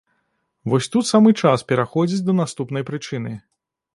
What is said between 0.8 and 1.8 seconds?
тут самы час